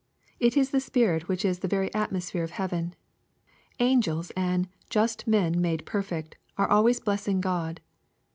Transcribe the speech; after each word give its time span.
—It 0.49 0.57
is 0.57 0.71
the 0.71 0.79
spirit 0.79 1.27
which 1.27 1.45
is 1.45 1.59
the 1.59 1.67
very 1.67 1.93
atmosphere 1.93 2.43
of 2.43 2.49
heaven. 2.49 2.95
Angels 3.79 4.31
and 4.31 4.67
"just 4.89 5.27
men 5.27 5.61
made 5.61 5.85
perfect" 5.85 6.37
are 6.57 6.67
always 6.71 6.99
blessing 6.99 7.39
God. 7.39 7.81